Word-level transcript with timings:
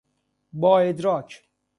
با 0.53 0.79
ادراک 0.79 1.43